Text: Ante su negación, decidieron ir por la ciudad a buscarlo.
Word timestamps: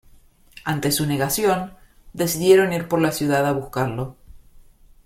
Ante 0.65 0.91
su 0.91 1.05
negación, 1.05 1.73
decidieron 2.11 2.73
ir 2.73 2.87
por 2.87 2.99
la 2.99 3.11
ciudad 3.11 3.45
a 3.45 3.51
buscarlo. 3.51 4.15